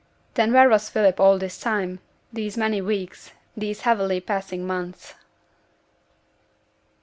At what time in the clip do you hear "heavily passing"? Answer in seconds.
3.81-4.65